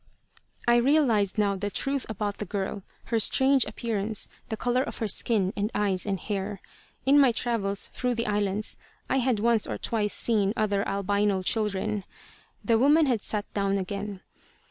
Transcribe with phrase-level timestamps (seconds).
[0.67, 2.81] I realized cow the truth about the girl;
[3.13, 6.59] her strange appearance, the color of her skin and eyes and hair.
[7.05, 8.77] In my travels through the islands
[9.11, 12.03] I had once or twice seen other albino children.
[12.65, 14.21] The woman had sat down again.